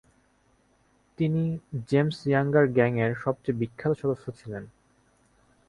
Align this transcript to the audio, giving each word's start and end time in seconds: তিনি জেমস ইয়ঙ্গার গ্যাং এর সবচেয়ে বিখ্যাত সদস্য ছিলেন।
তিনি 1.17 1.43
জেমস 1.89 2.17
ইয়ঙ্গার 2.27 2.65
গ্যাং 2.67 2.91
এর 2.99 3.11
সবচেয়ে 3.23 3.59
বিখ্যাত 3.61 3.91
সদস্য 4.01 4.25
ছিলেন। 4.39 4.63